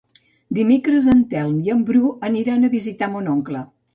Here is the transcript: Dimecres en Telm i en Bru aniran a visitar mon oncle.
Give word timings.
Dimecres 0.59 1.09
en 1.13 1.19
Telm 1.33 1.59
i 1.67 1.73
en 1.75 1.85
Bru 1.89 2.11
aniran 2.31 2.65
a 2.69 2.73
visitar 2.75 3.13
mon 3.17 3.29
oncle. 3.37 3.65